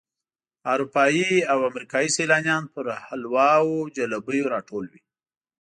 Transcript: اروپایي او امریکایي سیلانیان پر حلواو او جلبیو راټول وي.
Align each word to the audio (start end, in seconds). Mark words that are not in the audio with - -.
اروپایي 0.73 1.29
او 1.51 1.59
امریکایي 1.69 2.09
سیلانیان 2.17 2.63
پر 2.73 2.85
حلواو 3.05 3.69
او 3.73 3.89
جلبیو 3.95 4.51
راټول 4.53 4.85
وي. 4.91 5.01